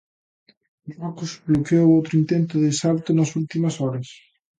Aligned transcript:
Marrocos 0.87 1.31
bloqueou 1.47 1.87
outro 1.91 2.13
intento 2.21 2.55
de 2.63 2.71
salto 2.81 3.09
nas 3.13 3.31
últimas 3.41 3.75
horas. 3.81 4.07